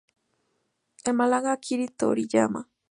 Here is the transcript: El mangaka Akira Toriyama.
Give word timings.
El 1.05 1.13
mangaka 1.19 1.51
Akira 1.55 1.87
Toriyama. 1.99 2.61